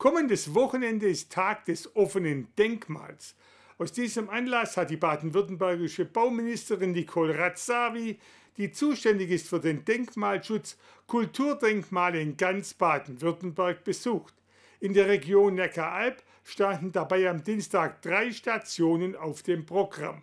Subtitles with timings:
[0.00, 3.34] Kommendes Wochenende ist Tag des offenen Denkmals.
[3.76, 8.18] Aus diesem Anlass hat die baden-württembergische Bauministerin Nicole Razzavi,
[8.56, 14.32] die zuständig ist für den Denkmalschutz, Kulturdenkmale in ganz Baden-Württemberg besucht.
[14.80, 20.22] In der Region Neckaralb standen dabei am Dienstag drei Stationen auf dem Programm.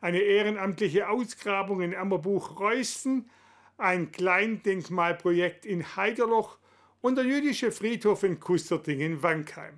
[0.00, 3.28] Eine ehrenamtliche Ausgrabung in Ammerbuch-Reusten,
[3.76, 6.58] ein Kleindenkmalprojekt in Heiderloch
[7.06, 9.74] und der jüdische Friedhof in Kusterdingen-Wankheim.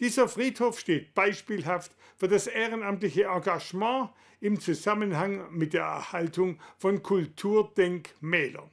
[0.00, 4.08] Dieser Friedhof steht beispielhaft für das ehrenamtliche Engagement
[4.40, 8.70] im Zusammenhang mit der Erhaltung von Kulturdenkmälern.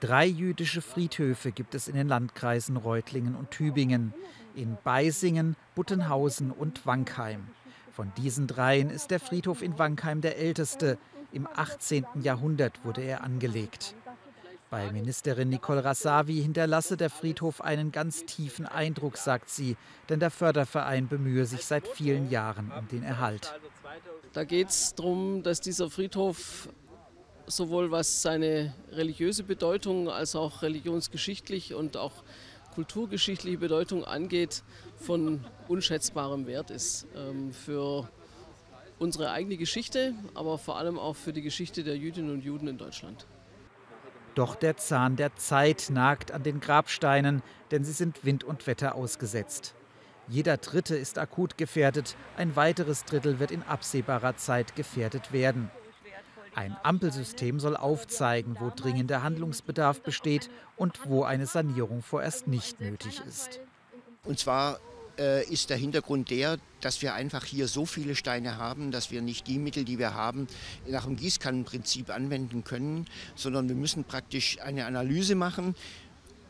[0.00, 4.12] Drei jüdische Friedhöfe gibt es in den Landkreisen Reutlingen und Tübingen,
[4.56, 7.46] in Beisingen, Buttenhausen und Wankheim.
[7.92, 10.98] Von diesen dreien ist der Friedhof in Wankheim der älteste.
[11.30, 12.06] Im 18.
[12.22, 13.94] Jahrhundert wurde er angelegt.
[14.70, 19.76] Bei Ministerin Nicole Rassavi hinterlasse der Friedhof einen ganz tiefen Eindruck, sagt sie,
[20.08, 23.54] denn der Förderverein bemühe sich seit vielen Jahren um den Erhalt.
[24.32, 26.68] Da geht es darum, dass dieser Friedhof
[27.46, 32.24] sowohl was seine religiöse Bedeutung als auch religionsgeschichtlich und auch
[32.74, 34.64] kulturgeschichtliche Bedeutung angeht,
[34.96, 38.08] von unschätzbarem Wert ist ähm, für
[38.98, 42.78] unsere eigene Geschichte, aber vor allem auch für die Geschichte der Jüdinnen und Juden in
[42.78, 43.26] Deutschland.
[44.34, 48.94] Doch der Zahn der Zeit nagt an den Grabsteinen, denn sie sind Wind und Wetter
[48.94, 49.74] ausgesetzt.
[50.26, 55.70] Jeder Dritte ist akut gefährdet, ein weiteres Drittel wird in absehbarer Zeit gefährdet werden.
[56.54, 63.20] Ein Ampelsystem soll aufzeigen, wo dringender Handlungsbedarf besteht und wo eine Sanierung vorerst nicht nötig
[63.26, 63.60] ist.
[64.24, 64.78] Und zwar
[65.18, 69.22] äh, ist der Hintergrund der, dass wir einfach hier so viele Steine haben, dass wir
[69.22, 70.46] nicht die Mittel, die wir haben,
[70.86, 75.74] nach dem Gießkannenprinzip anwenden können, sondern wir müssen praktisch eine Analyse machen.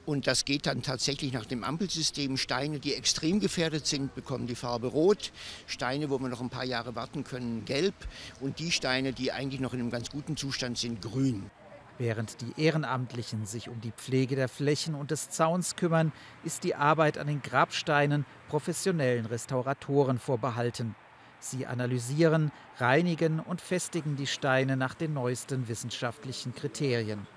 [0.06, 2.36] Und das geht dann tatsächlich nach dem Ampelsystem.
[2.36, 5.32] Steine, die extrem gefährdet sind, bekommen die Farbe Rot.
[5.66, 7.94] Steine, wo wir noch ein paar Jahre warten können, Gelb.
[8.40, 11.50] Und die Steine, die eigentlich noch in einem ganz guten Zustand sind, Grün.
[11.96, 16.12] Während die Ehrenamtlichen sich um die Pflege der Flächen und des Zauns kümmern,
[16.42, 20.96] ist die Arbeit an den Grabsteinen professionellen Restauratoren vorbehalten.
[21.38, 27.28] Sie analysieren, reinigen und festigen die Steine nach den neuesten wissenschaftlichen Kriterien.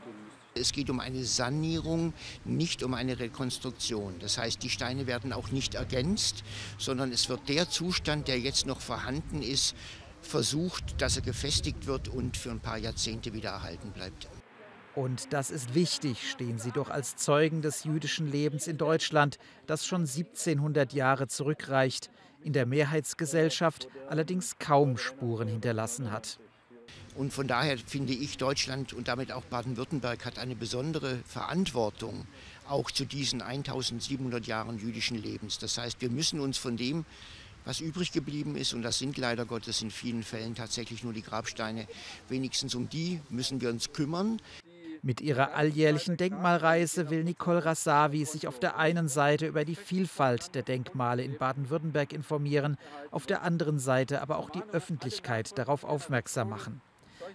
[0.56, 2.14] Es geht um eine Sanierung,
[2.44, 4.18] nicht um eine Rekonstruktion.
[4.20, 6.44] Das heißt, die Steine werden auch nicht ergänzt,
[6.80, 9.76] sondern es wird der Zustand, der jetzt noch vorhanden ist,
[10.22, 14.28] versucht, dass er gefestigt wird und für ein paar Jahrzehnte wieder erhalten bleibt.
[14.98, 19.38] Und das ist wichtig, stehen sie doch als Zeugen des jüdischen Lebens in Deutschland,
[19.68, 22.10] das schon 1700 Jahre zurückreicht,
[22.42, 26.40] in der Mehrheitsgesellschaft allerdings kaum Spuren hinterlassen hat.
[27.16, 32.26] Und von daher finde ich, Deutschland und damit auch Baden-Württemberg hat eine besondere Verantwortung
[32.68, 35.60] auch zu diesen 1700 Jahren jüdischen Lebens.
[35.60, 37.06] Das heißt, wir müssen uns von dem,
[37.66, 41.22] was übrig geblieben ist, und das sind leider Gottes in vielen Fällen tatsächlich nur die
[41.22, 41.86] Grabsteine,
[42.30, 44.42] wenigstens um die müssen wir uns kümmern.
[45.08, 50.54] Mit ihrer alljährlichen Denkmalreise will Nicole Rassavi sich auf der einen Seite über die Vielfalt
[50.54, 52.76] der Denkmale in Baden-Württemberg informieren,
[53.10, 56.82] auf der anderen Seite aber auch die Öffentlichkeit darauf aufmerksam machen.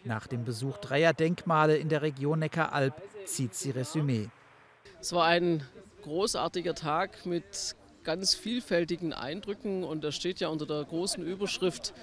[0.04, 2.92] Nach dem Besuch dreier Denkmale in der Region Neckaralb
[3.24, 4.28] zieht sie Resümee.
[5.00, 5.62] Es war ein
[6.02, 11.94] großartiger Tag mit ganz vielfältigen Eindrücken und das steht ja unter der großen Überschrift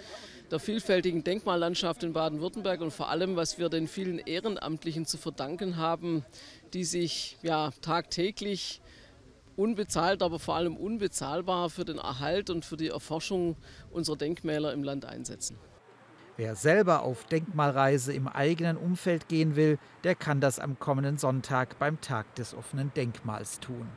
[0.52, 5.78] der vielfältigen Denkmallandschaft in Baden-Württemberg und vor allem, was wir den vielen Ehrenamtlichen zu verdanken
[5.78, 6.26] haben,
[6.74, 8.82] die sich ja tagtäglich
[9.56, 13.58] unbezahlt, aber vor allem unbezahlbar für den Erhalt und für die Erforschung
[13.92, 15.58] unserer Denkmäler im Land einsetzen.
[16.38, 21.78] Wer selber auf Denkmalreise im eigenen Umfeld gehen will, der kann das am kommenden Sonntag
[21.80, 23.90] beim Tag des offenen Denkmals tun.